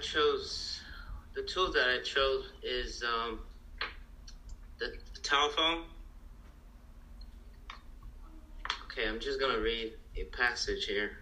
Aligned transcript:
chose 0.00 0.80
the 1.34 1.42
tool 1.42 1.72
that 1.72 1.88
I 1.88 2.02
chose 2.02 2.46
is 2.62 3.02
um, 3.02 3.40
the 4.78 4.92
telephone. 5.22 5.84
Okay, 8.86 9.08
I'm 9.08 9.20
just 9.20 9.38
gonna 9.38 9.60
read 9.60 9.92
a 10.16 10.24
passage 10.24 10.86
here. 10.86 11.12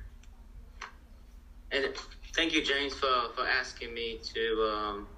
And 1.71 1.87
thank 2.35 2.55
you, 2.55 2.65
James, 2.65 2.95
for, 2.95 3.31
for 3.35 3.47
asking 3.47 3.93
me 3.93 4.21
to, 4.35 4.73
um, 4.73 5.09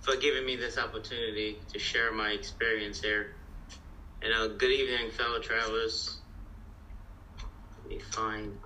for 0.00 0.16
giving 0.16 0.44
me 0.44 0.56
this 0.56 0.78
opportunity 0.78 1.58
to 1.72 1.78
share 1.78 2.12
my 2.12 2.30
experience 2.30 3.00
here. 3.00 3.34
And 4.22 4.32
uh, 4.34 4.48
good 4.48 4.72
evening, 4.72 5.10
fellow 5.12 5.38
travelers. 5.38 6.18
Let 7.78 7.88
me 7.88 7.98
find 8.00 8.58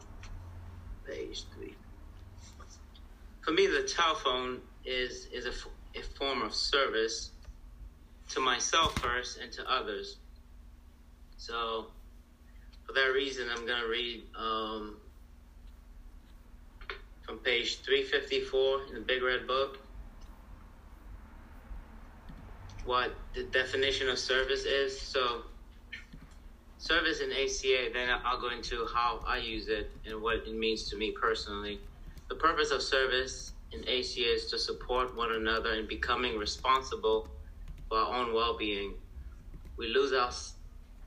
page. 1.07 1.45
For 3.45 3.53
me, 3.53 3.67
the 3.67 3.83
telephone 3.83 4.61
is 4.87 5.27
is 5.27 5.45
a, 5.45 5.99
a 5.99 6.03
form 6.19 6.41
of 6.41 6.55
service 6.55 7.31
to 8.31 8.41
myself 8.41 8.99
first 8.99 9.39
and 9.39 9.53
to 9.53 9.71
others. 9.71 10.17
So, 11.37 11.89
for 12.87 12.95
that 12.95 13.13
reason, 13.13 13.49
I'm 13.51 13.67
going 13.67 13.83
to 13.83 13.89
read 13.89 14.23
um, 14.39 14.97
from 17.21 17.39
page 17.39 17.83
354 17.83 18.81
in 18.89 18.95
the 18.95 19.01
Big 19.01 19.23
Red 19.23 19.47
Book 19.47 19.79
what 22.85 23.15
the 23.35 23.45
definition 23.45 24.09
of 24.09 24.19
service 24.19 24.65
is. 24.65 24.99
So, 24.99 25.43
service 26.79 27.21
in 27.21 27.31
ACA, 27.31 27.91
then 27.93 28.09
I'll 28.25 28.41
go 28.41 28.51
into 28.51 28.87
how 28.95 29.21
I 29.27 29.39
use 29.39 29.69
it 29.69 29.91
and 30.07 30.23
what 30.23 30.37
it 30.47 30.55
means 30.57 30.89
to 30.91 30.97
me 30.97 31.13
personally. 31.21 31.81
The 32.35 32.41
purpose 32.41 32.73
of 32.73 32.83
service 32.83 33.53
in 33.71 33.83
ACA 33.83 34.35
is 34.35 34.47
to 34.47 34.59
support 34.59 35.17
one 35.17 35.31
another 35.31 35.75
in 35.75 35.87
becoming 35.87 36.37
responsible 36.37 37.29
for 37.89 37.99
our 37.99 38.13
own 38.13 38.35
well 38.35 38.59
being. 38.59 38.95
We 39.79 39.87
lose 39.87 40.13
our, 40.13 40.33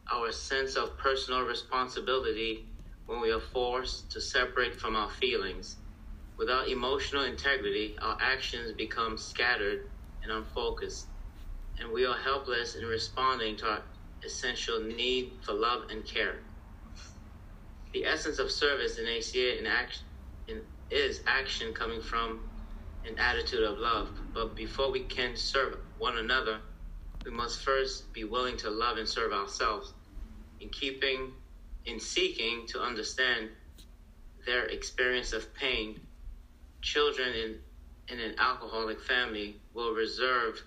our 0.10 0.32
sense 0.32 0.78
of 0.78 0.98
personal 0.98 1.42
responsibility 1.42 2.68
when 3.08 3.20
we 3.20 3.34
are 3.34 3.42
forced 3.42 4.10
to 4.14 4.22
separate 4.22 4.80
from 4.80 4.96
our 4.96 5.10
feelings. 5.10 5.80
Without 6.40 6.70
emotional 6.70 7.26
integrity, 7.26 7.98
our 8.02 8.18
actions 8.22 8.72
become 8.78 9.18
scattered 9.18 9.80
and 10.24 10.32
unfocused, 10.32 11.10
and 11.82 11.92
we 11.92 12.06
are 12.06 12.18
helpless 12.18 12.76
in 12.76 12.86
responding 12.86 13.58
to 13.58 13.66
our 13.68 13.84
essential 14.26 14.80
need 14.82 15.42
for 15.46 15.52
love 15.54 15.84
and 15.92 16.06
care. 16.06 16.36
The 17.94 18.06
essence 18.06 18.40
of 18.40 18.50
service 18.52 18.98
in 19.00 19.08
ACA 19.08 19.60
in 19.60 19.68
action, 19.68 20.07
is 20.90 21.22
action 21.28 21.74
coming 21.74 22.02
from 22.02 22.42
an 23.06 23.18
attitude 23.18 23.64
of 23.64 23.78
love. 23.78 24.10
But 24.34 24.56
before 24.56 24.92
we 24.92 25.02
can 25.02 25.36
serve 25.36 25.78
one 25.98 26.18
another, 26.18 26.60
we 27.26 27.32
must 27.32 27.62
first 27.62 28.14
be 28.14 28.24
willing 28.24 28.58
to 28.58 28.70
love 28.70 28.98
and 28.98 29.08
serve 29.08 29.34
ourselves. 29.34 29.94
In 30.60 30.70
keeping, 30.70 31.34
in 31.86 32.00
seeking 32.00 32.66
to 32.68 32.82
understand 32.82 33.50
their 34.46 34.66
experience 34.66 35.34
of 35.34 35.54
pain, 35.54 36.00
children 36.82 37.34
in, 37.34 37.56
in 38.08 38.20
an 38.20 38.36
alcoholic 38.40 39.02
family 39.02 39.58
will 39.74 39.94
reserve 39.94 40.64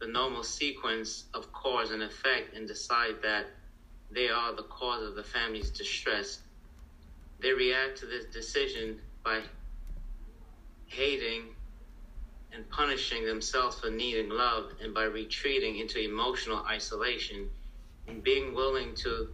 the 0.00 0.06
normal 0.06 0.42
sequence 0.42 1.24
of 1.32 1.50
cause 1.52 1.92
and 1.92 2.02
effect 2.02 2.56
and 2.56 2.66
decide 2.68 3.14
that 3.22 3.46
they 4.10 4.28
are 4.28 4.54
the 4.54 4.64
cause 4.64 5.02
of 5.06 5.14
the 5.14 5.22
family's 5.22 5.70
distress. 5.70 6.40
They 7.40 7.52
react 7.52 7.98
to 7.98 8.06
this 8.06 8.26
decision 8.26 8.98
by 9.24 9.40
hating 10.92 11.54
and 12.52 12.68
punishing 12.70 13.24
themselves 13.24 13.80
for 13.80 13.90
needing 13.90 14.30
love 14.30 14.72
and 14.82 14.94
by 14.94 15.04
retreating 15.04 15.78
into 15.78 15.98
emotional 16.00 16.64
isolation 16.68 17.50
and 18.06 18.22
being 18.22 18.54
willing 18.54 18.94
to 18.94 19.28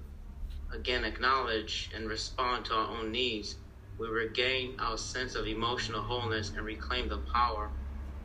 again 0.74 1.04
acknowledge 1.04 1.90
and 1.96 2.08
respond 2.08 2.64
to 2.64 2.74
our 2.74 2.88
own 2.98 3.10
needs 3.12 3.56
we 3.98 4.08
regain 4.08 4.76
our 4.80 4.96
sense 4.96 5.34
of 5.34 5.46
emotional 5.46 6.02
wholeness 6.02 6.52
and 6.56 6.64
reclaim 6.64 7.08
the 7.08 7.24
power 7.34 7.72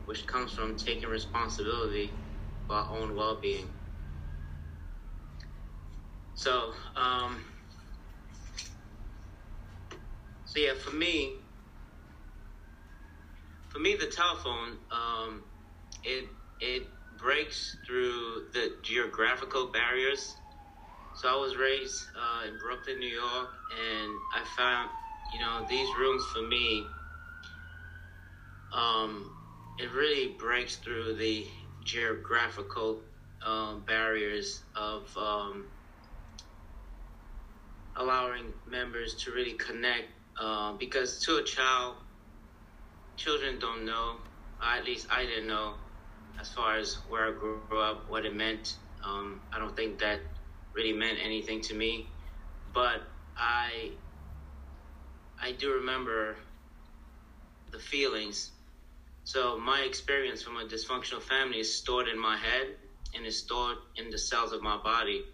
which 0.06 0.26
comes 0.26 0.52
from 0.52 0.76
taking 0.76 1.08
responsibility 1.08 2.18
for 2.66 2.76
our 2.76 2.90
own 2.90 3.14
well 3.16 3.40
being. 3.40 3.68
So, 6.34 6.72
um, 6.96 7.44
so 10.44 10.60
yeah, 10.60 10.74
for 10.74 10.92
me, 10.92 11.43
for 13.74 13.80
me, 13.80 13.96
the 13.96 14.06
telephone, 14.06 14.78
um, 14.90 15.42
it 16.04 16.28
it 16.60 16.86
breaks 17.18 17.76
through 17.86 18.46
the 18.54 18.72
geographical 18.82 19.72
barriers. 19.72 20.36
So 21.16 21.28
I 21.28 21.36
was 21.36 21.56
raised 21.56 22.06
uh, 22.16 22.48
in 22.48 22.58
Brooklyn, 22.58 22.98
New 22.98 23.06
York, 23.06 23.48
and 23.70 24.12
I 24.34 24.44
found 24.56 24.90
you 25.34 25.40
know, 25.40 25.66
these 25.68 25.88
rooms 25.98 26.24
for 26.32 26.42
me, 26.42 26.84
um, 28.72 29.32
it 29.80 29.90
really 29.92 30.36
breaks 30.38 30.76
through 30.76 31.16
the 31.16 31.44
geographical 31.84 33.00
um, 33.44 33.82
barriers 33.84 34.62
of 34.76 35.08
um, 35.16 35.66
allowing 37.96 38.52
members 38.68 39.16
to 39.24 39.32
really 39.32 39.54
connect. 39.54 40.08
Uh, 40.40 40.72
because 40.78 41.20
to 41.24 41.36
a 41.36 41.42
child, 41.42 41.94
children 43.16 43.58
don't 43.58 43.84
know, 43.84 44.16
at 44.62 44.84
least 44.84 45.06
I 45.10 45.24
didn't 45.24 45.46
know, 45.46 45.74
as 46.40 46.52
far 46.52 46.76
as 46.76 46.98
where 47.08 47.28
I 47.28 47.32
grew 47.32 47.80
up, 47.80 48.08
what 48.08 48.24
it 48.24 48.34
meant. 48.34 48.76
Um, 49.04 49.40
I 49.52 49.58
don't 49.58 49.76
think 49.76 49.98
that 50.00 50.20
really 50.74 50.92
meant 50.92 51.18
anything 51.22 51.60
to 51.62 51.74
me. 51.74 52.08
But 52.72 53.02
I 53.36 53.92
I 55.40 55.52
do 55.52 55.72
remember 55.74 56.36
the 57.70 57.78
feelings. 57.78 58.52
So 59.24 59.58
my 59.58 59.80
experience 59.80 60.42
from 60.42 60.56
a 60.56 60.64
dysfunctional 60.64 61.22
family 61.22 61.60
is 61.60 61.74
stored 61.74 62.08
in 62.08 62.18
my 62.18 62.36
head 62.36 62.76
and 63.14 63.26
is 63.26 63.38
stored 63.38 63.78
in 63.96 64.10
the 64.10 64.18
cells 64.18 64.52
of 64.52 64.62
my 64.62 64.76
body. 64.76 65.24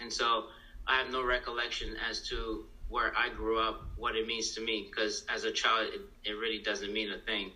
And 0.00 0.12
so 0.12 0.44
I 0.86 0.98
have 0.98 1.10
no 1.10 1.22
recollection 1.24 1.96
as 2.08 2.28
to 2.28 2.66
where 2.88 3.12
I 3.16 3.30
grew 3.30 3.58
up, 3.58 3.82
what 3.96 4.16
it 4.16 4.26
means 4.26 4.52
to 4.54 4.60
me, 4.60 4.88
because 4.90 5.24
as 5.28 5.44
a 5.44 5.50
child, 5.50 5.88
it, 5.92 6.00
it 6.30 6.32
really 6.32 6.58
doesn't 6.58 6.92
mean 6.92 7.10
a 7.12 7.18
thing. 7.18 7.52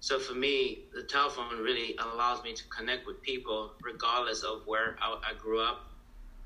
So 0.00 0.18
for 0.18 0.34
me, 0.34 0.84
the 0.94 1.02
telephone 1.02 1.58
really 1.58 1.96
allows 1.98 2.42
me 2.44 2.54
to 2.54 2.62
connect 2.68 3.06
with 3.06 3.20
people 3.22 3.72
regardless 3.82 4.42
of 4.42 4.62
where 4.64 4.96
I, 5.00 5.16
I 5.30 5.34
grew 5.34 5.60
up 5.60 5.88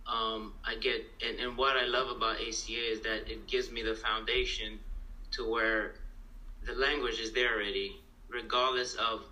um, 0.06 0.54
I 0.64 0.74
get 0.76 1.04
and, 1.26 1.38
and 1.38 1.56
what 1.56 1.76
I 1.76 1.84
love 1.84 2.08
about 2.08 2.36
ACA 2.36 2.92
is 2.92 3.00
that 3.02 3.30
it 3.30 3.46
gives 3.46 3.70
me 3.70 3.82
the 3.82 3.94
foundation 3.94 4.80
to 5.32 5.48
where 5.48 5.94
the 6.66 6.72
language 6.74 7.20
is 7.20 7.32
there 7.32 7.54
already, 7.54 8.02
regardless 8.28 8.94
of 8.94 9.24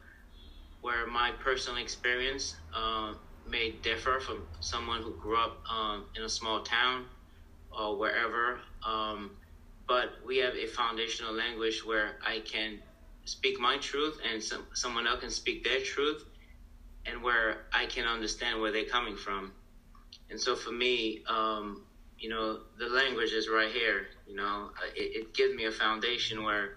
where 0.81 1.07
my 1.07 1.33
personal 1.33 1.83
experience 1.83 2.57
uh, 2.75 3.15
may 3.47 3.73
differ 3.83 4.21
from 4.21 4.47
someone 4.61 5.03
who 5.03 5.15
grew 5.21 5.37
up 5.37 5.63
um, 5.71 6.07
in 6.17 6.23
a 6.23 6.29
small 6.29 6.63
town 6.63 7.07
or 7.71 7.97
wherever. 7.97 8.61
Um, 8.85 9.37
but 9.87 10.15
we 10.25 10.39
have 10.39 10.55
a 10.55 10.67
foundational 10.67 11.33
language 11.33 11.85
where 11.85 12.17
I 12.25 12.41
can 12.41 12.81
speak 13.25 13.59
my 13.59 13.79
truth 13.79 14.19
and 14.25 14.43
some, 14.43 14.67
someone 14.75 15.07
else 15.07 15.21
can 15.21 15.31
speak 15.31 15.65
their 15.65 15.81
truth, 15.81 16.25
and 17.07 17.23
where 17.23 17.67
I 17.73 17.87
can 17.87 18.07
understand 18.07 18.61
where 18.61 18.71
they're 18.71 18.85
coming 18.85 19.17
from. 19.17 19.53
And 20.31 20.41
so 20.41 20.55
for 20.55 20.71
me, 20.71 21.23
um, 21.27 21.83
you 22.19 22.29
know, 22.29 22.61
the 22.79 22.87
language 22.87 23.33
is 23.33 23.49
right 23.49 23.71
here. 23.71 24.07
You 24.27 24.37
know, 24.37 24.71
it, 24.95 25.17
it 25.17 25.35
gives 25.35 25.55
me 25.55 25.65
a 25.65 25.71
foundation 25.73 26.45
where 26.45 26.77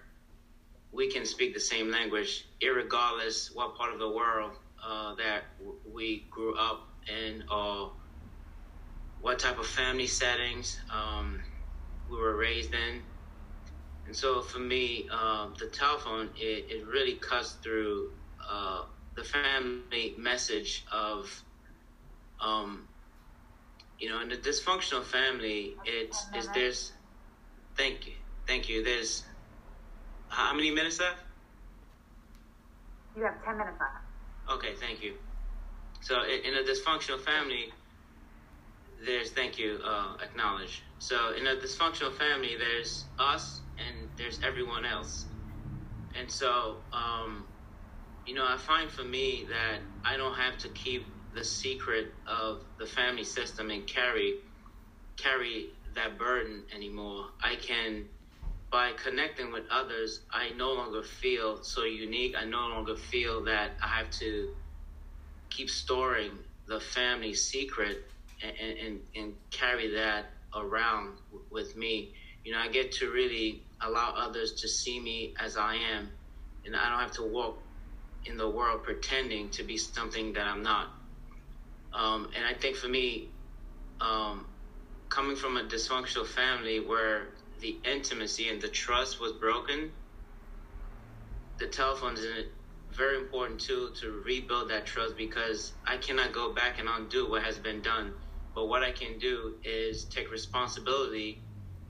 we 0.90 1.08
can 1.08 1.24
speak 1.24 1.54
the 1.54 1.60
same 1.60 1.90
language, 1.90 2.46
regardless 2.62 3.50
what 3.52 3.76
part 3.76 3.92
of 3.92 3.98
the 3.98 4.08
world 4.08 4.52
uh, 4.82 5.14
that 5.16 5.44
we 5.84 6.26
grew 6.30 6.56
up 6.56 6.88
in 7.08 7.44
or 7.50 7.92
what 9.24 9.40
type 9.40 9.58
of 9.58 9.66
family 9.66 10.06
settings 10.06 10.78
um, 10.92 11.42
we 12.10 12.18
were 12.18 12.36
raised 12.36 12.74
in. 12.74 13.02
And 14.06 14.14
so 14.14 14.42
for 14.42 14.58
me, 14.58 15.08
uh, 15.10 15.48
the 15.58 15.66
telephone, 15.68 16.28
it, 16.36 16.66
it 16.68 16.86
really 16.86 17.14
cuts 17.14 17.54
through 17.62 18.10
uh, 18.50 18.82
the 19.16 19.24
family 19.24 19.96
message 20.18 20.84
of 20.92 21.16
um, 22.40 22.88
you 23.98 24.10
know, 24.10 24.20
in 24.20 24.30
a 24.32 24.36
dysfunctional 24.36 25.02
family, 25.02 25.76
it's 25.84 26.26
is 26.34 26.48
there's 26.50 26.92
thank 27.76 28.06
you, 28.06 28.12
thank 28.46 28.68
you. 28.68 28.84
There's 28.84 29.24
how 30.28 30.52
many 30.54 30.70
minutes 30.70 31.00
left? 31.00 31.22
You 33.16 33.24
have 33.24 33.42
ten 33.44 33.56
minutes 33.56 33.78
left. 33.80 34.58
Okay, 34.58 34.74
thank 34.74 35.02
you. 35.02 35.14
So 36.02 36.22
in 36.24 36.54
a 36.54 36.62
dysfunctional 36.62 37.20
family, 37.20 37.72
there's 39.04 39.30
thank 39.32 39.58
you 39.58 39.78
uh, 39.84 40.16
acknowledge. 40.22 40.82
So 40.98 41.32
in 41.34 41.46
a 41.46 41.56
dysfunctional 41.56 42.12
family, 42.12 42.56
there's 42.58 43.06
us 43.18 43.62
and 43.78 44.10
there's 44.18 44.40
everyone 44.46 44.84
else, 44.84 45.26
and 46.18 46.30
so 46.30 46.82
um, 46.92 47.48
you 48.26 48.34
know 48.34 48.46
I 48.46 48.56
find 48.56 48.90
for 48.90 49.04
me 49.04 49.46
that 49.50 49.80
I 50.04 50.16
don't 50.16 50.36
have 50.36 50.58
to 50.58 50.68
keep 50.70 51.16
the 51.34 51.44
secret 51.44 52.14
of 52.26 52.62
the 52.78 52.86
family 52.86 53.24
system 53.24 53.70
and 53.70 53.86
carry 53.86 54.34
carry 55.16 55.70
that 55.94 56.18
burden 56.18 56.64
anymore. 56.74 57.26
I 57.42 57.56
can 57.56 58.06
by 58.70 58.92
connecting 58.92 59.52
with 59.52 59.64
others, 59.70 60.22
I 60.32 60.50
no 60.50 60.72
longer 60.72 61.02
feel 61.02 61.62
so 61.62 61.84
unique. 61.84 62.34
I 62.36 62.44
no 62.44 62.66
longer 62.68 62.96
feel 62.96 63.44
that 63.44 63.72
I 63.82 63.86
have 63.86 64.10
to 64.18 64.48
keep 65.50 65.70
storing 65.70 66.32
the 66.66 66.80
family 66.80 67.34
secret 67.34 68.04
and, 68.60 68.78
and, 68.78 69.00
and 69.16 69.34
carry 69.50 69.94
that 69.94 70.26
around 70.54 71.18
with 71.50 71.76
me. 71.76 72.14
You 72.44 72.52
know, 72.52 72.58
I 72.58 72.68
get 72.68 72.92
to 72.92 73.10
really 73.10 73.62
allow 73.80 74.14
others 74.16 74.52
to 74.52 74.68
see 74.68 75.00
me 75.00 75.34
as 75.40 75.56
I 75.56 75.74
am, 75.74 76.10
and 76.64 76.76
I 76.76 76.90
don't 76.90 77.00
have 77.00 77.12
to 77.12 77.22
walk 77.22 77.58
in 78.26 78.36
the 78.36 78.48
world 78.48 78.82
pretending 78.82 79.50
to 79.50 79.62
be 79.62 79.76
something 79.76 80.32
that 80.34 80.46
I'm 80.46 80.62
not. 80.62 80.92
Um, 81.92 82.30
and 82.34 82.44
I 82.44 82.54
think 82.54 82.76
for 82.76 82.88
me, 82.88 83.28
um, 84.00 84.46
coming 85.08 85.36
from 85.36 85.56
a 85.56 85.62
dysfunctional 85.62 86.26
family 86.26 86.80
where 86.80 87.28
the 87.60 87.76
intimacy 87.84 88.48
and 88.48 88.60
the 88.60 88.68
trust 88.68 89.20
was 89.20 89.32
broken, 89.32 89.90
the 91.58 91.66
telephone 91.66 92.14
is 92.14 92.46
very 92.92 93.16
important 93.16 93.60
too 93.60 93.90
to 94.00 94.22
rebuild 94.24 94.70
that 94.70 94.86
trust 94.86 95.16
because 95.16 95.72
I 95.86 95.96
cannot 95.96 96.32
go 96.32 96.52
back 96.52 96.78
and 96.78 96.88
undo 96.88 97.28
what 97.28 97.42
has 97.42 97.58
been 97.58 97.80
done. 97.80 98.12
But 98.54 98.66
what 98.66 98.82
I 98.82 98.92
can 98.92 99.18
do 99.18 99.54
is 99.64 100.04
take 100.06 100.30
responsibility 100.30 101.42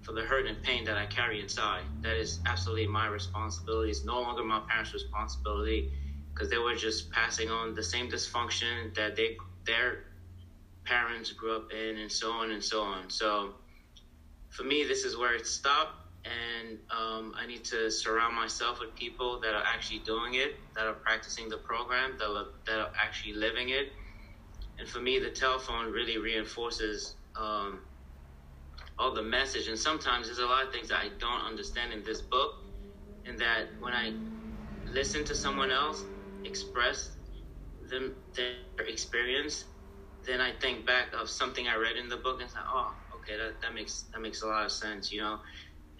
for 0.02 0.12
the 0.12 0.22
hurt 0.22 0.46
and 0.46 0.62
pain 0.62 0.84
that 0.84 0.96
I 0.96 1.06
carry 1.06 1.40
inside. 1.40 1.84
That 2.02 2.16
is 2.16 2.40
absolutely 2.46 2.87
my 2.87 3.06
responsibility. 3.06 3.90
It's 3.90 4.05
no 4.05 4.20
longer 4.20 4.44
my 4.44 4.61
parents' 4.69 4.93
responsibility 4.94 5.90
because 6.32 6.50
they 6.50 6.58
were 6.58 6.75
just 6.75 7.11
passing 7.11 7.50
on 7.50 7.75
the 7.75 7.82
same 7.82 8.11
dysfunction 8.11 8.94
that 8.96 9.16
they 9.16 9.37
their 9.66 9.99
parents 10.84 11.32
grew 11.32 11.55
up 11.56 11.72
in, 11.72 11.99
and 11.99 12.12
so 12.12 12.32
on 12.32 12.50
and 12.50 12.62
so 12.62 12.82
on. 12.82 13.11
So 13.11 13.55
for 14.50 14.64
me, 14.64 14.84
this 14.84 15.05
is 15.05 15.16
where 15.16 15.34
it 15.34 15.46
stopped 15.46 16.00
and 16.25 16.78
um, 16.90 17.34
I 17.37 17.46
need 17.46 17.64
to 17.66 17.90
surround 17.90 18.34
myself 18.34 18.81
with 18.81 18.94
people 18.94 19.38
that 19.40 19.55
are 19.55 19.62
actually 19.64 19.99
doing 20.00 20.34
it, 20.34 20.55
that 20.75 20.87
are 20.87 20.94
practicing 20.94 21.49
the 21.49 21.58
program, 21.58 22.16
that 22.19 22.46
that 22.66 22.81
are 22.81 22.90
actually 23.00 23.34
living 23.34 23.70
it. 23.70 23.88
And 24.79 24.88
for 24.88 25.00
me, 25.00 25.19
the 25.21 25.31
telephone 25.31 25.93
really 25.93 26.19
reinforces 26.19 27.17
um, 27.41 27.81
all 28.99 29.15
the 29.15 29.23
message. 29.23 29.69
And 29.69 29.79
sometimes 29.79 30.26
there's 30.26 30.38
a 30.41 30.47
lot 30.47 30.67
of 30.67 30.73
things 30.73 30.91
I 30.93 31.09
don't 31.21 31.47
understand 31.47 31.93
in 31.93 32.03
this 32.05 32.23
book, 32.23 32.50
and 33.26 33.38
that 33.41 33.67
when 33.81 33.94
I 33.94 34.12
listen 34.87 35.25
to 35.26 35.35
someone 35.35 35.71
else 35.73 36.05
express 36.44 37.11
them 37.91 38.15
their 38.37 38.56
experience, 38.88 39.65
then 40.26 40.41
I 40.41 40.53
think 40.61 40.87
back 40.87 41.09
of 41.21 41.31
something 41.31 41.69
I 41.69 41.76
read 41.76 41.97
in 41.97 42.09
the 42.09 42.19
book 42.19 42.41
and 42.43 42.50
say, 42.50 42.61
oh, 42.73 42.93
okay, 43.19 43.37
that, 43.38 43.61
that 43.62 43.75
makes 43.75 44.06
that 44.15 44.21
makes 44.21 44.43
a 44.43 44.47
lot 44.47 44.65
of 44.65 44.73
sense, 44.73 45.12
you 45.12 45.21
know 45.21 45.38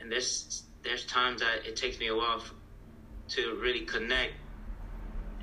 and 0.00 0.11
there's 0.11 0.65
there's 0.85 1.06
times 1.06 1.41
that 1.41 1.67
it 1.67 1.76
takes 1.76 1.99
me 2.00 2.09
a 2.09 2.17
while 2.17 2.43
to 3.31 3.59
really 3.62 3.82
connect 3.87 4.35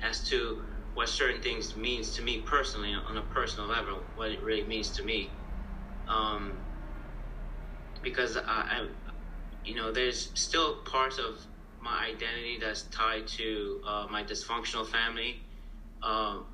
as 0.02 0.24
to 0.28 0.62
what 0.94 1.08
certain 1.08 1.40
things 1.40 1.76
means 1.76 2.10
to 2.16 2.22
me 2.22 2.42
personally 2.42 2.94
on 2.94 3.16
a 3.16 3.22
personal 3.22 3.68
level, 3.68 4.02
what 4.14 4.30
it 4.30 4.42
really 4.42 4.66
means 4.66 4.90
to 4.90 5.04
me. 5.04 5.38
Um, 6.06 6.60
because 8.02 8.36
I, 8.36 8.42
I, 8.46 8.86
you 9.64 9.74
know, 9.74 9.92
there's 9.92 10.30
still 10.38 10.76
parts 10.82 11.18
of 11.18 11.46
my 11.80 12.06
identity 12.06 12.58
that's 12.60 12.84
tied 12.84 13.26
to 13.26 13.80
uh, 13.86 14.06
my 14.10 14.22
dysfunctional 14.22 14.86
family, 14.86 15.42
um, 16.02 16.46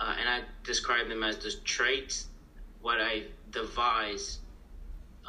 uh, 0.00 0.14
and 0.18 0.28
I 0.28 0.42
describe 0.64 1.08
them 1.08 1.22
as 1.22 1.38
the 1.38 1.52
traits, 1.64 2.28
what 2.80 3.00
I 3.00 3.24
devise 3.50 4.40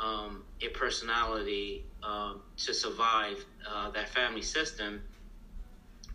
um, 0.02 0.44
a 0.62 0.68
personality 0.70 1.86
um, 2.04 2.42
to 2.58 2.74
survive 2.74 3.44
uh, 3.68 3.90
that 3.92 4.10
family 4.10 4.42
system. 4.42 5.02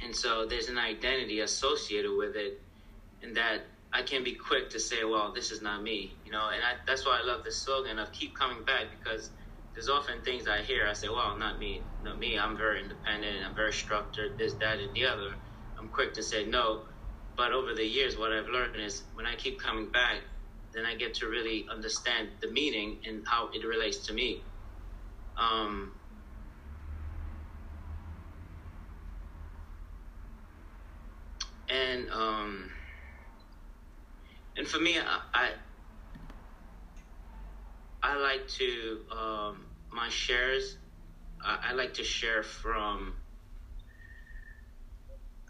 And 0.02 0.14
so 0.14 0.46
there's 0.46 0.68
an 0.68 0.78
identity 0.78 1.40
associated 1.40 2.12
with 2.16 2.36
it, 2.36 2.54
and 3.22 3.36
that 3.36 3.62
I 3.92 4.02
can 4.02 4.24
be 4.24 4.34
quick 4.34 4.70
to 4.70 4.80
say, 4.80 5.04
well, 5.04 5.32
this 5.32 5.50
is 5.52 5.62
not 5.62 5.82
me, 5.82 6.18
you 6.24 6.32
know, 6.32 6.50
and 6.52 6.62
I, 6.62 6.74
that's 6.86 7.06
why 7.06 7.20
I 7.22 7.26
love 7.26 7.44
this 7.44 7.64
slogan 7.64 7.98
of 7.98 8.12
keep 8.12 8.36
coming 8.38 8.64
back 8.64 8.86
because 8.90 9.30
there's 9.74 9.88
often 9.88 10.22
things 10.22 10.48
I 10.48 10.62
hear, 10.62 10.86
I 10.88 10.92
say, 10.94 11.08
well, 11.08 11.38
not 11.38 11.58
me, 11.58 11.86
not 12.02 12.18
me, 12.18 12.38
I'm 12.38 12.56
very 12.56 12.82
independent, 12.82 13.36
and 13.36 13.46
I'm 13.46 13.54
very 13.54 13.72
structured, 13.72 14.32
this, 14.38 14.54
that, 14.60 14.78
and 14.80 14.94
the 14.94 15.06
other. 15.06 15.30
I'm 15.78 15.90
quick 15.90 16.14
to 16.14 16.22
say 16.22 16.44
no, 16.46 16.84
but 17.36 17.52
over 17.52 17.74
the 17.74 17.84
years, 17.84 18.18
what 18.18 18.32
I've 18.32 18.48
learned 18.48 18.76
is 18.76 19.04
when 19.14 19.26
I 19.26 19.36
keep 19.36 19.60
coming 19.62 19.90
back, 19.92 20.22
then 20.74 20.84
I 20.86 20.96
get 20.96 21.14
to 21.16 21.26
really 21.28 21.66
understand 21.72 22.30
the 22.42 22.50
meaning 22.50 23.00
and 23.06 23.24
how 23.28 23.48
it 23.54 23.66
relates 23.66 24.06
to 24.06 24.12
me. 24.12 24.44
Um, 25.38 25.94
and 31.94 32.10
um, 32.10 32.70
and 34.56 34.66
for 34.66 34.78
me, 34.78 34.98
I 34.98 35.20
I, 35.34 35.50
I 38.02 38.16
like 38.16 38.48
to 38.58 38.98
um, 39.16 39.66
my 39.92 40.08
shares. 40.08 40.76
I, 41.44 41.70
I 41.70 41.72
like 41.72 41.94
to 41.94 42.04
share 42.04 42.42
from. 42.42 43.14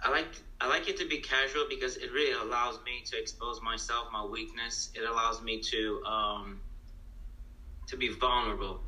I 0.05 0.11
like 0.11 0.29
I 0.61 0.69
like 0.69 0.89
it 0.89 0.99
to 0.99 1.09
be 1.09 1.19
casual 1.19 1.65
because 1.69 1.97
it 1.97 2.13
really 2.13 2.33
allows 2.33 2.79
me 2.85 3.03
to 3.11 3.19
expose 3.19 3.61
myself, 3.63 4.09
my 4.13 4.25
weakness. 4.25 4.91
It 4.95 5.05
allows 5.09 5.41
me 5.43 5.63
to 5.73 6.03
um, 6.07 6.61
to 7.89 7.97
be 7.97 8.11
vulnerable 8.11 8.81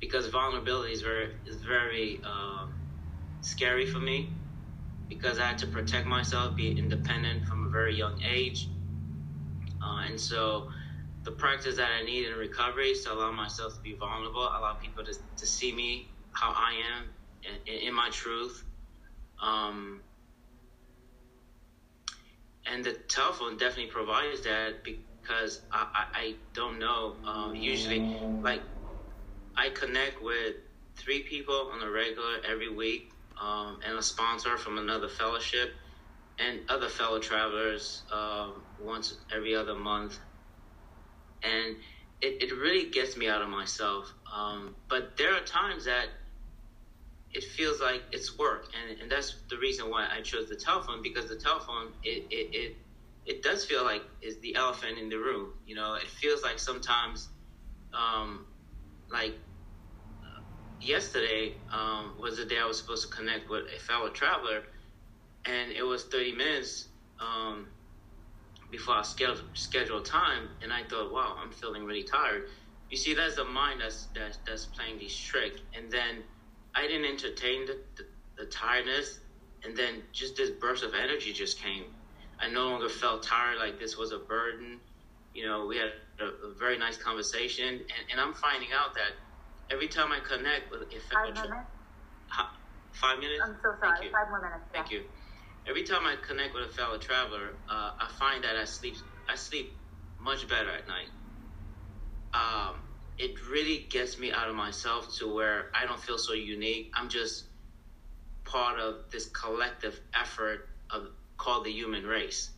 because 0.00 0.26
vulnerability 0.28 0.92
is 0.92 1.02
very 1.02 1.28
is 1.46 1.62
very 1.62 2.20
um, 2.24 2.70
scary 3.42 3.86
for 3.86 4.00
me 4.00 4.43
because 5.08 5.38
I 5.38 5.46
had 5.48 5.58
to 5.58 5.66
protect 5.66 6.06
myself, 6.06 6.56
be 6.56 6.78
independent 6.78 7.46
from 7.46 7.66
a 7.66 7.68
very 7.68 7.96
young 7.96 8.20
age, 8.22 8.68
uh, 9.82 10.04
and 10.06 10.18
so 10.18 10.68
the 11.24 11.32
practice 11.32 11.76
that 11.76 11.90
I 12.00 12.04
need 12.04 12.26
in 12.26 12.36
recovery 12.36 12.90
is 12.90 13.02
to 13.04 13.12
allow 13.12 13.32
myself 13.32 13.74
to 13.74 13.80
be 13.80 13.94
vulnerable, 13.94 14.42
allow 14.42 14.74
people 14.74 15.04
to, 15.04 15.14
to 15.36 15.46
see 15.46 15.72
me 15.72 16.08
how 16.32 16.50
I 16.50 16.74
am 16.96 17.08
in, 17.66 17.88
in 17.88 17.94
my 17.94 18.10
truth. 18.10 18.62
Um, 19.40 20.02
and 22.66 22.84
the 22.84 22.92
telephone 23.08 23.56
definitely 23.56 23.92
provides 23.92 24.42
that 24.42 24.84
because 24.84 25.60
I, 25.70 25.86
I, 26.14 26.18
I 26.18 26.34
don't 26.52 26.78
know. 26.78 27.16
Uh, 27.26 27.52
usually, 27.52 28.00
like, 28.42 28.62
I 29.56 29.68
connect 29.70 30.22
with 30.22 30.54
three 30.96 31.20
people 31.20 31.70
on 31.72 31.82
a 31.82 31.90
regular 31.90 32.40
every 32.46 32.68
week 32.68 33.10
um, 33.40 33.78
and 33.84 33.96
a 33.98 34.02
sponsor 34.02 34.56
from 34.56 34.78
another 34.78 35.08
fellowship 35.08 35.70
and 36.38 36.60
other 36.68 36.88
fellow 36.88 37.18
travelers 37.18 38.04
uh, 38.12 38.52
once 38.78 39.14
every 39.32 39.54
other 39.54 39.74
month. 39.74 40.18
And 41.42 41.76
it, 42.20 42.36
it 42.40 42.52
really 42.54 42.84
gets 42.90 43.16
me 43.16 43.28
out 43.28 43.42
of 43.42 43.48
myself. 43.48 44.12
Um, 44.32 44.76
but 44.88 45.16
there 45.16 45.34
are 45.34 45.40
times 45.40 45.84
that 45.84 46.08
it 47.32 47.44
feels 47.44 47.80
like 47.80 48.02
it's 48.12 48.36
work, 48.38 48.66
and, 48.74 49.00
and 49.00 49.10
that's 49.10 49.34
the 49.50 49.58
reason 49.58 49.90
why 49.90 50.06
I 50.10 50.20
chose 50.20 50.48
the 50.48 50.56
telephone 50.56 51.02
because 51.02 51.28
the 51.28 51.36
telephone 51.36 51.92
it, 52.02 52.24
it 52.30 52.48
it 52.52 52.72
it 53.26 53.42
does 53.42 53.64
feel 53.64 53.84
like 53.84 54.02
is 54.22 54.38
the 54.40 54.54
elephant 54.54 54.98
in 54.98 55.08
the 55.08 55.18
room. 55.18 55.54
You 55.64 55.74
know, 55.74 55.94
it 55.94 56.08
feels 56.08 56.42
like 56.42 56.58
sometimes, 56.58 57.28
um, 57.92 58.46
like 59.10 59.34
yesterday 60.84 61.54
um, 61.72 62.14
was 62.20 62.36
the 62.36 62.44
day 62.44 62.58
I 62.58 62.66
was 62.66 62.78
supposed 62.78 63.08
to 63.08 63.14
connect 63.14 63.48
with 63.48 63.64
a 63.74 63.80
fellow 63.80 64.10
traveler, 64.10 64.62
and 65.44 65.72
it 65.72 65.82
was 65.82 66.04
thirty 66.04 66.32
minutes 66.32 66.88
um, 67.20 67.66
before 68.70 68.94
I 68.94 69.02
scheduled 69.02 69.42
scheduled 69.54 70.04
time, 70.04 70.48
and 70.62 70.72
I 70.72 70.82
thought, 70.84 71.12
wow, 71.12 71.36
I'm 71.40 71.50
feeling 71.50 71.84
really 71.84 72.02
tired. 72.02 72.48
You 72.90 72.96
see, 72.96 73.14
that's 73.14 73.36
the 73.36 73.44
mind 73.44 73.80
that's 73.80 74.08
that's, 74.14 74.38
that's 74.46 74.66
playing 74.66 74.98
these 74.98 75.16
tricks, 75.16 75.60
and 75.76 75.90
then 75.90 76.22
I 76.74 76.86
didn't 76.86 77.06
entertain 77.06 77.66
the, 77.66 77.78
the, 77.96 78.04
the 78.36 78.46
tiredness, 78.46 79.20
and 79.64 79.76
then 79.76 80.02
just 80.12 80.36
this 80.36 80.50
burst 80.50 80.82
of 80.82 80.94
energy 80.94 81.32
just 81.32 81.58
came. 81.58 81.84
I 82.40 82.48
no 82.48 82.68
longer 82.68 82.88
felt 82.88 83.22
tired 83.22 83.58
like 83.58 83.78
this 83.78 83.96
was 83.96 84.12
a 84.12 84.18
burden. 84.18 84.80
You 85.34 85.46
know, 85.46 85.66
we 85.66 85.76
had 85.76 85.92
a, 86.20 86.46
a 86.46 86.54
very 86.58 86.76
nice 86.78 86.96
conversation, 86.96 87.68
and, 87.68 88.10
and, 88.10 88.20
I'm 88.20 88.34
finding 88.34 88.70
out 88.72 88.94
that 88.94 89.12
every 89.70 89.88
time 89.88 90.12
I 90.12 90.20
connect 90.20 90.70
with 90.70 90.82
if 90.92 91.04
five 91.04 91.34
minutes. 91.34 91.68
five 92.92 93.18
minutes. 93.18 93.42
I'm 93.44 93.56
so 93.62 93.74
sorry. 93.80 94.10
Five 94.12 94.28
more 94.30 94.40
minutes. 94.42 94.64
Thank 94.74 94.90
you. 94.90 95.02
Every 95.68 95.82
time 95.84 96.06
I 96.06 96.16
connect 96.26 96.54
with 96.54 96.64
a 96.64 96.72
fellow 96.72 96.98
traveler, 96.98 97.58
uh, 97.68 97.90
I 98.00 98.08
find 98.18 98.44
that 98.44 98.56
I 98.56 98.64
sleep 98.64 98.96
I 99.28 99.36
sleep 99.36 99.80
much 100.20 100.48
better 100.48 100.70
at 100.70 100.88
night. 100.88 101.08
um, 102.34 102.76
it 103.18 103.32
really 103.50 103.86
gets 103.90 104.18
me 104.18 104.32
out 104.32 104.48
of 104.48 104.56
myself 104.56 105.16
to 105.18 105.32
where 105.32 105.66
I 105.74 105.86
don't 105.86 106.00
feel 106.00 106.18
so 106.18 106.32
unique. 106.32 106.90
I'm 106.94 107.08
just 107.08 107.44
part 108.44 108.78
of 108.78 109.10
this 109.12 109.26
collective 109.28 110.00
effort 110.14 110.68
of 110.90 111.08
called 111.38 111.64
the 111.64 111.72
human 111.72 112.04
race. 112.04 112.50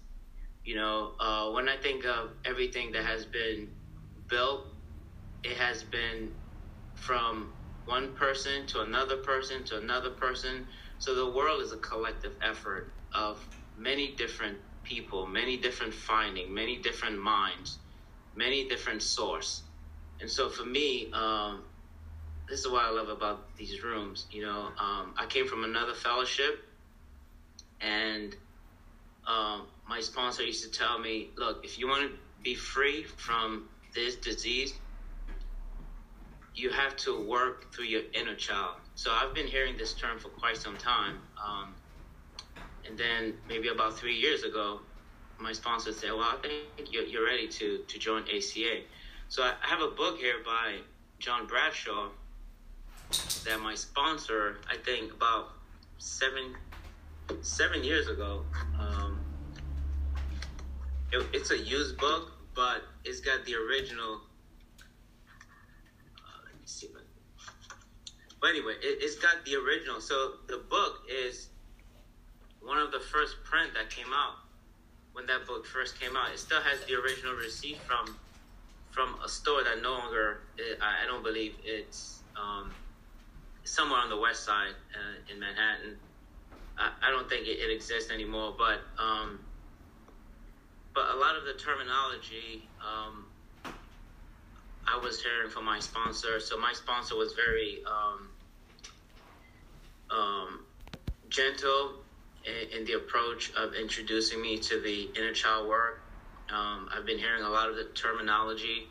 You 0.65 0.77
know, 0.77 1.13
uh, 1.21 1.51
when 1.53 1.69
I 1.69 1.77
think 1.77 2.05
of 2.07 2.31
everything 2.45 2.93
that 2.93 3.05
has 3.05 3.27
been 3.27 3.69
built, 4.29 4.63
it 5.45 5.57
has 5.59 5.85
been 5.85 6.33
from 6.97 7.53
one 7.85 8.15
person 8.17 8.67
to 8.67 8.81
another 8.81 9.17
person 9.17 9.65
to 9.65 9.79
another 9.79 10.11
person. 10.11 10.67
So 10.99 11.15
the 11.15 11.31
world 11.31 11.62
is 11.62 11.73
a 11.73 11.79
collective 11.79 12.33
effort 12.43 12.93
of 13.15 13.38
many 13.76 14.17
different 14.17 14.59
people, 14.83 15.26
many 15.26 15.57
different 15.57 15.95
finding, 15.95 16.53
many 16.53 16.79
different 16.83 17.19
minds, 17.19 17.79
many 18.35 18.69
different 18.69 19.03
source. 19.03 19.62
And 20.21 20.31
so 20.31 20.49
for 20.49 20.65
me, 20.65 21.11
um, 21.12 21.65
this 22.49 22.61
is 22.61 22.69
what 22.69 22.85
I 22.85 22.91
love 22.91 23.09
about 23.09 23.57
these 23.57 23.83
rooms. 23.83 24.26
You 24.31 24.43
know, 24.43 24.73
um, 24.79 25.15
I 25.17 25.26
came 25.29 25.47
from 25.47 25.65
another 25.65 25.95
fellowship, 25.95 26.61
and 27.81 28.35
um, 29.26 29.67
my 29.87 30.00
sponsor 30.00 30.45
used 30.45 30.62
to 30.62 30.71
tell 30.71 30.99
me, 30.99 31.31
"Look, 31.37 31.65
if 31.65 31.79
you 31.79 31.88
want 31.88 32.11
to 32.11 32.17
be 32.43 32.55
free 32.55 33.05
from 33.05 33.69
this 33.95 34.17
disease, 34.17 34.75
you 36.57 36.71
have 36.71 36.97
to 36.97 37.21
work 37.21 37.73
through 37.73 37.85
your 37.85 38.03
inner 38.13 38.35
child." 38.35 38.77
So 38.95 39.13
I've 39.13 39.35
been 39.35 39.47
hearing 39.47 39.77
this 39.77 39.93
term 39.95 40.19
for 40.19 40.29
quite 40.29 40.57
some 40.57 40.77
time. 40.77 41.19
Um, 41.45 41.75
and 42.89 42.97
then 42.99 43.35
maybe 43.49 43.69
about 43.69 43.99
three 43.99 44.15
years 44.17 44.43
ago, 44.43 44.81
my 45.39 45.53
sponsor 45.53 45.93
said, 45.93 46.13
"Well, 46.13 46.23
I 46.23 46.37
think 46.43 46.93
you're, 46.93 47.05
you're 47.05 47.25
ready 47.25 47.49
to 47.49 47.79
to 47.79 47.99
join 47.99 48.23
ACA." 48.23 48.83
So 49.29 49.43
I 49.43 49.55
have 49.61 49.81
a 49.81 49.89
book 49.89 50.19
here 50.19 50.37
by 50.45 50.79
John 51.19 51.47
Bradshaw 51.47 52.09
that 53.45 53.61
my 53.61 53.75
sponsor, 53.75 54.59
I 54.71 54.77
think 54.77 55.13
about 55.13 55.51
seven 55.99 56.55
seven 57.43 57.83
years 57.83 58.09
ago. 58.09 58.45
Um, 58.79 59.19
it, 61.13 61.27
it's 61.33 61.51
a 61.51 61.59
used 61.59 61.99
book, 61.99 62.33
but 62.55 62.83
it's 63.05 63.21
got 63.21 63.45
the 63.45 63.55
original. 63.55 64.21
But 68.41 68.51
anyway, 68.51 68.75
it, 68.83 68.99
it's 69.01 69.17
got 69.17 69.45
the 69.45 69.55
original. 69.57 70.01
So 70.01 70.33
the 70.49 70.59
book 70.69 71.03
is 71.09 71.49
one 72.61 72.79
of 72.79 72.91
the 72.93 73.01
first 73.01 73.37
print 73.45 73.73
that 73.75 73.91
came 73.91 74.13
out 74.13 74.35
when 75.13 75.27
that 75.27 75.47
book 75.47 75.65
first 75.65 75.99
came 76.01 76.17
out. 76.17 76.33
It 76.33 76.39
still 76.39 76.61
has 76.61 76.85
the 76.87 76.95
original 76.95 77.35
receipt 77.35 77.79
from 77.87 78.17
from 78.91 79.17
a 79.25 79.29
store 79.29 79.63
that 79.63 79.83
no 79.83 79.93
longer. 79.93 80.41
I 80.81 81.07
don't 81.07 81.23
believe 81.23 81.55
it's 81.65 82.23
um, 82.37 82.73
somewhere 83.65 84.01
on 84.01 84.09
the 84.09 84.19
west 84.19 84.45
side 84.45 84.75
uh, 84.95 85.33
in 85.33 85.39
Manhattan. 85.39 85.97
I, 86.79 86.93
I 87.03 87.11
don't 87.11 87.29
think 87.29 87.47
it, 87.47 87.59
it, 87.59 87.71
exists 87.71 88.11
anymore, 88.11 88.55
but 88.57 88.81
um, 88.99 89.39
but 90.95 91.15
a 91.15 91.17
lot 91.17 91.37
of 91.37 91.45
the 91.45 91.55
terminology 91.55 92.69
um, 92.81 93.27
I 94.88 94.99
was 94.99 95.21
hearing 95.21 95.50
from 95.50 95.64
my 95.64 95.81
sponsor. 95.81 96.38
So 96.40 96.59
my 96.59 96.73
sponsor 96.73 97.16
was 97.16 97.33
very 97.33 97.83
um, 97.87 98.31
um, 100.11 100.64
gentle 101.28 101.97
in, 102.45 102.78
in, 102.78 102.85
the 102.85 102.93
approach 102.93 103.50
of 103.57 103.75
introducing 103.75 104.40
me 104.40 104.59
to 104.59 104.81
the 104.81 105.11
inner 105.16 105.33
child 105.33 105.69
work. 105.69 106.02
Um, 106.55 106.88
I've 106.95 107.05
been 107.05 107.19
hearing 107.19 107.43
a 107.43 107.50
lot 107.50 107.69
of 107.69 107.75
the 107.75 107.87
terminology, 107.95 108.87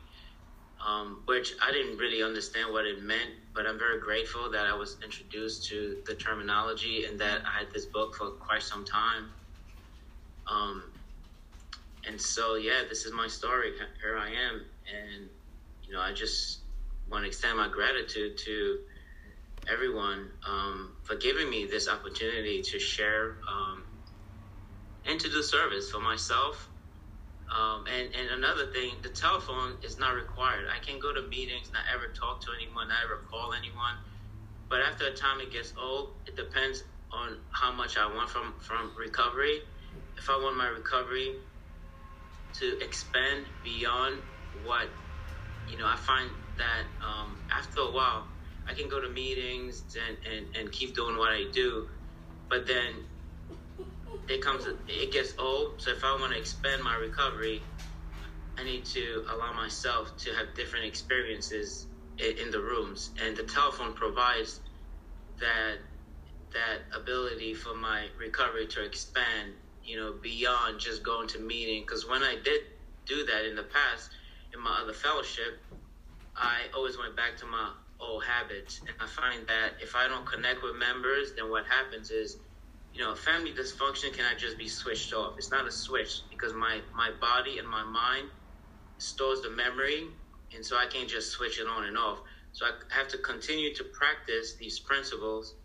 um, 0.86 1.24
which 1.26 1.54
I 1.62 1.72
didn't 1.72 1.98
really 1.98 2.22
understand 2.22 2.74
what 2.74 2.86
it 2.86 3.02
meant, 3.02 3.32
but 3.54 3.66
I'm 3.66 3.80
very 3.80 4.00
grateful 4.02 4.52
that 4.52 4.66
I 4.66 4.76
was 4.76 4.98
introduced 5.02 5.70
to 5.70 5.98
the 6.06 6.16
terminology 6.16 7.06
and 7.06 7.18
that 7.22 7.42
I 7.46 7.60
had 7.60 7.72
this 7.74 7.86
book 7.86 8.16
for 8.16 8.32
quite 8.32 8.64
some 8.64 8.84
time. 8.84 9.32
Um, 10.48 10.84
and 12.06 12.20
so, 12.20 12.56
yeah, 12.56 12.82
this 12.88 13.06
is 13.06 13.14
my 13.14 13.28
story. 13.28 13.72
Here 14.02 14.18
I 14.18 14.28
am, 14.28 14.66
and 14.94 15.30
you 15.88 15.94
know, 15.94 16.02
I 16.02 16.14
just 16.14 16.62
want 17.10 17.24
to 17.24 17.28
extend 17.28 17.58
my 17.58 17.68
gratitude 17.70 18.38
to 18.40 18.80
everyone 19.72 20.30
um, 20.48 20.96
for 21.04 21.16
giving 21.16 21.50
me 21.50 21.66
this 21.66 21.88
opportunity 21.88 22.62
to 22.62 22.80
share 22.80 23.38
um, 23.52 23.84
and 25.06 25.20
to 25.20 25.30
do 25.30 25.42
service 25.44 25.90
for 25.90 26.00
myself. 26.00 26.70
Um, 27.56 27.86
and, 27.88 28.14
and 28.16 28.44
another 28.44 28.68
thing, 28.74 28.96
the 29.04 29.10
telephone 29.10 29.78
is 29.84 30.00
not 30.00 30.16
required. 30.16 30.66
I 30.74 30.84
can 30.84 31.00
go 31.00 31.14
to 31.14 31.22
meetings, 31.30 31.72
not 31.72 31.84
ever 31.94 32.08
talk 32.14 32.42
to 32.42 32.48
anyone, 32.60 32.88
not 32.90 32.98
ever 33.06 33.22
call 33.30 33.54
anyone. 33.54 33.96
But 34.70 34.82
after 34.82 35.08
a 35.08 35.14
time, 35.14 35.40
it 35.42 35.52
gets 35.54 35.74
old. 35.80 36.16
It 36.28 36.36
depends 36.36 36.84
on 37.12 37.38
how 37.52 37.72
much 37.72 37.98
I 37.98 38.08
want 38.08 38.30
from, 38.30 38.56
from 38.60 38.92
recovery. 38.98 39.60
If 40.18 40.30
I 40.30 40.38
want 40.42 40.58
my 40.58 40.68
recovery 40.68 41.36
to 42.60 42.80
expand 42.82 43.46
beyond 43.64 44.22
what, 44.64 44.90
you 45.68 45.78
know, 45.78 45.88
I 45.88 45.96
find 45.96 46.30
that 46.58 46.84
um, 47.06 47.42
after 47.56 47.82
a 47.82 47.92
while, 47.92 48.28
I 48.68 48.74
can 48.74 48.90
go 48.90 49.00
to 49.02 49.10
meetings 49.10 49.84
and, 50.08 50.18
and, 50.32 50.56
and 50.56 50.72
keep 50.72 50.96
doing 50.96 51.18
what 51.18 51.32
I 51.32 51.46
do, 51.54 51.88
but 52.50 52.68
then 52.68 53.06
it 54.28 54.42
comes 54.44 54.66
it 54.88 55.12
gets 55.14 55.34
old. 55.40 55.82
So 55.82 55.92
if 55.92 56.04
I 56.04 56.18
want 56.20 56.34
to 56.34 56.40
expand 56.40 56.84
my 56.84 56.96
recovery, 56.96 57.62
I 58.58 58.64
need 58.64 58.86
to 58.86 59.26
allow 59.32 59.54
myself 59.54 60.18
to 60.20 60.34
have 60.34 60.56
different 60.56 60.86
experiences 60.86 61.88
in, 62.20 62.38
in 62.46 62.52
the 62.52 62.60
rooms, 62.60 63.12
and 63.24 63.36
the 63.38 63.44
telephone 63.44 63.94
provides 63.94 64.62
that 65.40 65.78
that 66.54 67.00
ability 67.00 67.54
for 67.54 67.76
my 67.76 68.08
recovery 68.20 68.68
to 68.68 68.86
expand. 68.86 69.54
You 69.84 69.98
know, 69.98 70.16
beyond 70.24 70.80
just 70.80 71.04
going 71.04 71.28
to 71.30 71.40
meeting. 71.40 71.84
Because 71.84 72.10
when 72.10 72.24
I 72.24 72.38
did 72.44 72.62
do 73.06 73.24
that 73.26 73.48
in 73.48 73.56
the 73.56 73.64
past, 73.64 74.10
in 74.56 74.64
my 74.64 74.80
other 74.82 74.94
fellowship, 74.94 75.64
I 76.36 76.64
always 76.76 76.98
went 76.98 77.16
back 77.16 77.38
to 77.38 77.46
my 77.46 77.72
old 78.00 78.24
habits. 78.24 78.80
And 78.82 78.96
I 79.00 79.08
find 79.08 79.48
that 79.48 79.74
if 79.82 79.96
I 79.96 80.08
don't 80.08 80.26
connect 80.26 80.64
with 80.64 80.76
members, 80.76 81.34
then 81.38 81.50
what 81.50 81.66
happens 81.66 82.10
is, 82.12 82.38
you 82.94 83.02
know, 83.02 83.16
family 83.16 83.52
dysfunction 83.54 84.14
cannot 84.14 84.38
just 84.38 84.58
be 84.58 84.68
switched 84.68 85.14
off. 85.14 85.36
It's 85.38 85.52
not 85.52 85.68
a 85.68 85.72
switch 85.72 86.24
because 86.30 86.54
my, 86.54 86.80
my 86.96 87.12
body 87.22 87.60
and 87.60 87.68
my 87.68 87.84
mind 87.84 88.30
stores 88.98 89.42
the 89.42 89.50
memory. 89.52 90.08
And 90.56 90.66
so 90.66 90.78
I 90.78 90.88
can't 90.88 91.10
just 91.10 91.32
switch 91.32 91.60
it 91.60 91.68
on 91.68 91.86
and 91.86 91.98
off. 91.98 92.20
So 92.54 92.66
I 92.66 92.72
have 92.96 93.08
to 93.10 93.18
continue 93.20 93.74
to 93.76 93.84
practice 93.98 94.56
these 94.60 94.80
principles 94.80 95.56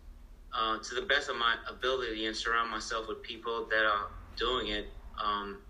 uh, 0.57 0.77
to 0.79 0.95
the 0.95 1.03
best 1.03 1.29
of 1.29 1.37
my 1.37 1.55
ability 1.69 2.25
and 2.25 2.35
surround 2.35 2.69
myself 2.69 3.07
with 3.07 3.23
people 3.23 3.67
that 3.71 3.85
are 3.85 4.07
doing 4.37 4.67
it. 4.67 4.87
Um, 5.23 5.61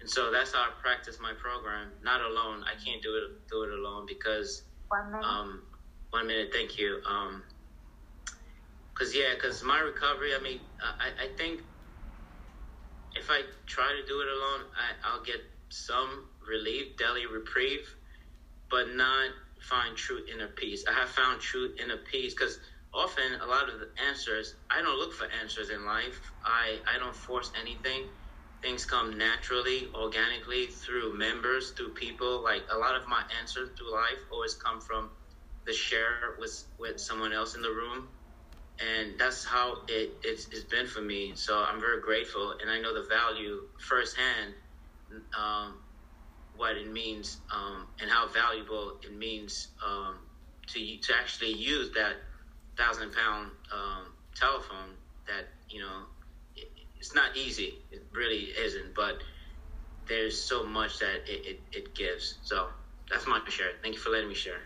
and 0.00 0.08
so 0.08 0.30
that's 0.30 0.52
how 0.52 0.60
I 0.60 0.70
practice 0.80 1.18
my 1.20 1.32
program. 1.40 1.90
Not 2.02 2.20
alone. 2.20 2.64
I 2.64 2.74
can't 2.82 3.02
do 3.02 3.16
it 3.16 3.48
do 3.50 3.62
it 3.62 3.70
alone 3.70 4.06
because 4.06 4.62
one 4.88 5.10
minute. 5.10 5.24
Um, 5.26 5.62
one 6.10 6.26
minute, 6.26 6.50
thank 6.52 6.78
you. 6.78 7.00
Um, 7.06 7.42
cause 8.94 9.14
yeah, 9.14 9.34
cause 9.40 9.62
my 9.62 9.80
recovery. 9.80 10.30
I 10.38 10.42
mean, 10.42 10.60
I, 10.80 11.24
I 11.24 11.28
think 11.36 11.60
if 13.16 13.30
I 13.30 13.42
try 13.66 13.92
to 14.00 14.06
do 14.06 14.20
it 14.20 14.28
alone, 14.28 14.70
I, 14.76 15.08
I'll 15.08 15.22
get 15.22 15.40
some 15.70 16.26
relief, 16.48 16.96
daily 16.96 17.26
reprieve, 17.26 17.94
but 18.70 18.94
not 18.94 19.30
find 19.60 19.96
true 19.96 20.20
inner 20.32 20.48
peace. 20.48 20.84
I 20.88 20.92
have 20.92 21.08
found 21.10 21.40
true 21.40 21.70
inner 21.82 21.98
peace 22.10 22.34
because 22.34 22.58
often 22.94 23.40
a 23.42 23.46
lot 23.46 23.68
of 23.68 23.80
the 23.80 23.88
answers 24.08 24.54
I 24.70 24.80
don't 24.80 24.98
look 24.98 25.12
for 25.12 25.26
answers 25.42 25.70
in 25.70 25.84
life. 25.84 26.32
I 26.44 26.78
I 26.94 26.98
don't 26.98 27.16
force 27.16 27.50
anything 27.60 28.08
things 28.62 28.84
come 28.86 29.16
naturally, 29.18 29.88
organically 29.94 30.66
through 30.66 31.16
members, 31.16 31.72
through 31.76 31.94
people. 31.94 32.42
Like 32.42 32.62
a 32.72 32.78
lot 32.78 32.96
of 32.96 33.06
my 33.08 33.22
answers 33.40 33.70
through 33.78 33.92
life 33.92 34.20
always 34.30 34.54
come 34.54 34.80
from 34.80 35.10
the 35.66 35.72
share 35.72 36.34
with 36.38 36.64
with 36.78 37.00
someone 37.00 37.32
else 37.32 37.54
in 37.54 37.62
the 37.62 37.70
room, 37.70 38.08
and 38.80 39.18
that's 39.18 39.44
how 39.44 39.78
it 39.88 40.10
it's, 40.22 40.46
it's 40.52 40.64
been 40.64 40.86
for 40.86 41.00
me. 41.00 41.34
So 41.36 41.58
I'm 41.58 41.80
very 41.80 42.00
grateful, 42.00 42.54
and 42.60 42.70
I 42.70 42.78
know 42.78 42.94
the 42.94 43.06
value 43.08 43.62
firsthand. 43.80 44.54
Um, 45.38 45.80
what 46.52 46.76
it 46.76 46.90
means 46.90 47.38
um, 47.54 47.88
and 48.00 48.10
how 48.10 48.28
valuable 48.28 48.98
it 49.04 49.16
means 49.16 49.68
um, 49.86 50.16
to 50.68 50.98
to 50.98 51.14
actually 51.14 51.52
use 51.52 51.90
that 51.94 52.16
thousand 52.76 53.12
pound 53.12 53.50
um, 53.72 54.14
telephone 54.36 54.96
that 55.26 55.46
you 55.70 55.80
know 55.80 56.04
it's 56.98 57.14
not 57.14 57.36
easy. 57.36 57.74
It 57.92 58.06
really 58.12 58.50
isn't, 58.58 58.94
but 58.94 59.22
there's 60.08 60.40
so 60.40 60.66
much 60.66 60.98
that 61.00 61.22
it, 61.26 61.46
it, 61.46 61.60
it 61.72 61.94
gives. 61.94 62.38
So 62.42 62.68
that's 63.10 63.26
my 63.26 63.40
share. 63.48 63.72
Thank 63.82 63.94
you 63.94 64.00
for 64.00 64.10
letting 64.10 64.28
me 64.28 64.34
share. 64.34 64.60